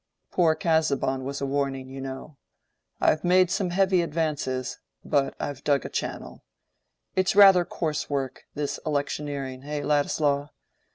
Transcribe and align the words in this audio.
Poor 0.31 0.55
Casaubon 0.55 1.23
was 1.23 1.41
a 1.41 1.45
warning, 1.45 1.87
you 1.87 2.01
know. 2.01 2.35
I've 2.99 3.23
made 3.23 3.51
some 3.51 3.69
heavy 3.69 4.01
advances, 4.01 4.79
but 5.05 5.35
I've 5.39 5.63
dug 5.63 5.85
a 5.85 5.89
channel. 5.89 6.43
It's 7.15 7.35
rather 7.35 7.63
coarse 7.65 8.09
work—this 8.09 8.79
electioneering, 8.83 9.61
eh, 9.63 9.83
Ladislaw? 9.83 10.49